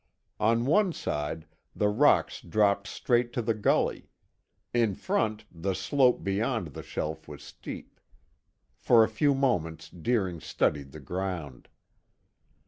On 0.39 0.65
one 0.65 0.93
side, 0.93 1.45
the 1.75 1.87
rocks 1.89 2.41
dropped 2.41 2.87
straight 2.87 3.31
to 3.33 3.41
the 3.43 3.53
gully; 3.53 4.09
in 4.73 4.95
front, 4.95 5.45
the 5.51 5.75
slope 5.75 6.23
beyond 6.23 6.69
the 6.69 6.81
shelf 6.81 7.27
was 7.27 7.43
steep. 7.43 7.99
For 8.79 9.03
a 9.03 9.07
few 9.07 9.35
moments 9.35 9.89
Deering 9.91 10.39
studied 10.39 10.91
the 10.91 10.99
ground. 10.99 11.67